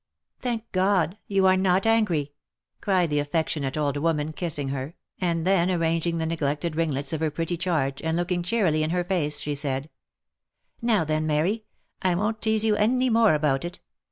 [0.39, 1.19] "Thank God!
[1.27, 2.33] you are not angry,"
[2.81, 7.29] cried the affectionate old woman kissing her, and then arranging the neglected ringlets of her
[7.29, 9.91] pretty charge, and looking cheerily in her face, she said,"
[10.91, 11.65] Now then, Mary, OF MICHAEL
[12.01, 12.17] ARMSTRONG.
[12.17, 13.79] 221 I won't teaze you any more about it.